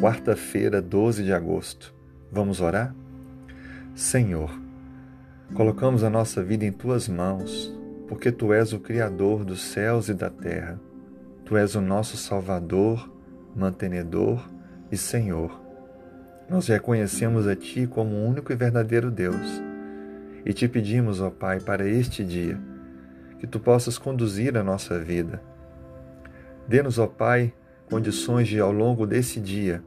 [0.00, 1.94] quarta-feira, 12 de agosto.
[2.30, 2.94] Vamos orar?
[3.94, 4.50] Senhor,
[5.54, 7.74] colocamos a nossa vida em tuas mãos,
[8.08, 10.80] porque tu és o Criador dos céus e da terra.
[11.44, 13.10] Tu és o nosso Salvador,
[13.54, 14.46] mantenedor
[14.90, 15.60] e Senhor.
[16.48, 19.66] Nós reconhecemos a Ti como o único e verdadeiro Deus
[20.46, 22.56] e te pedimos, ó Pai, para este dia,
[23.40, 25.42] que Tu possas conduzir a nossa vida.
[26.68, 27.52] Dê-nos, ó Pai,
[27.90, 29.82] condições de, ao longo desse dia,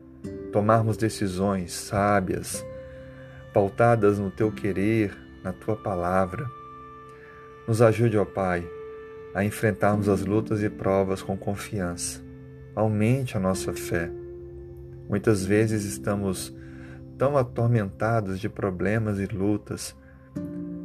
[0.52, 2.66] tomarmos decisões sábias,
[3.53, 6.49] pautadas no teu querer, na tua palavra.
[7.67, 8.67] Nos ajude, ó Pai,
[9.34, 12.21] a enfrentarmos as lutas e provas com confiança.
[12.76, 14.09] Aumente a nossa fé.
[15.07, 16.55] Muitas vezes estamos
[17.18, 19.95] tão atormentados de problemas e lutas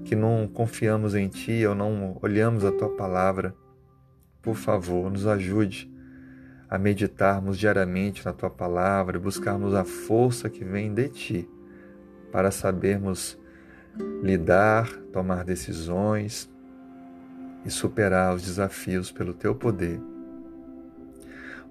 [0.04, 3.54] que não confiamos em Ti ou não olhamos a Tua palavra.
[4.42, 5.93] Por favor, nos ajude
[6.68, 11.48] a meditarmos diariamente na tua palavra e buscarmos a força que vem de ti
[12.32, 13.38] para sabermos
[14.22, 16.50] lidar, tomar decisões
[17.64, 20.00] e superar os desafios pelo teu poder.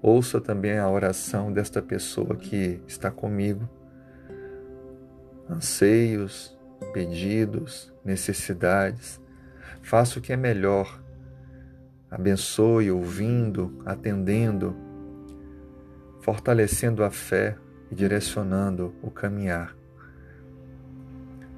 [0.00, 3.68] Ouça também a oração desta pessoa que está comigo.
[5.48, 6.56] Anseios,
[6.92, 9.20] pedidos, necessidades.
[9.82, 11.03] Faça o que é melhor.
[12.10, 14.76] Abençoe ouvindo, atendendo
[16.24, 17.54] fortalecendo a fé
[17.90, 19.76] e direcionando o caminhar.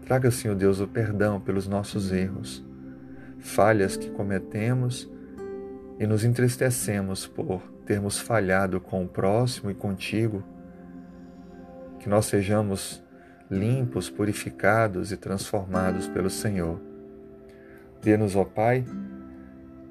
[0.04, 2.66] Traga, Senhor Deus, o perdão pelos nossos erros,
[3.38, 5.08] falhas que cometemos
[6.00, 10.42] e nos entristecemos por termos falhado com o próximo e contigo.
[12.00, 13.00] Que nós sejamos
[13.48, 16.80] limpos, purificados e transformados pelo Senhor.
[18.02, 18.84] Dê-nos, ó Pai,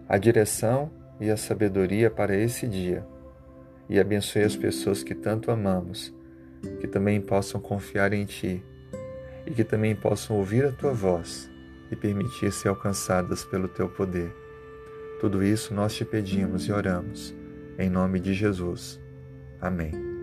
[0.08, 3.06] a direção e a sabedoria para esse dia
[3.90, 6.14] e abençoe as pessoas que tanto amamos,
[6.80, 8.64] que também possam confiar em Ti
[9.46, 11.50] e que também possam ouvir a Tua voz
[11.92, 14.34] e permitir ser alcançadas pelo Teu poder.
[15.20, 17.36] Tudo isso nós te pedimos e oramos,
[17.78, 19.00] em nome de Jesus.
[19.62, 20.15] Amém.